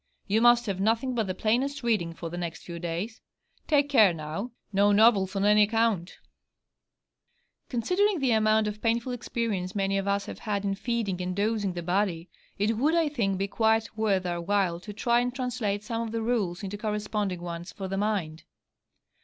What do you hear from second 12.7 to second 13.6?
would, I think, be